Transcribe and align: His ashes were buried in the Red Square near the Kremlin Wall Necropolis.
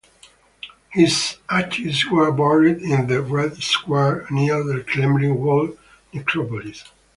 His 0.89 1.37
ashes 1.47 2.07
were 2.07 2.31
buried 2.31 2.79
in 2.81 3.05
the 3.05 3.21
Red 3.21 3.57
Square 3.61 4.25
near 4.31 4.63
the 4.63 4.83
Kremlin 4.83 5.37
Wall 5.39 5.77
Necropolis. 6.11 6.85